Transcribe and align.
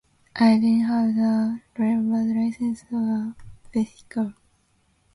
I 0.35 0.55
didn't 0.55 0.85
have 0.85 1.15
a 1.15 1.61
driver's 1.75 2.35
licence 2.35 2.83
or 2.91 3.01
a 3.01 3.35
vehicle. 3.71 4.33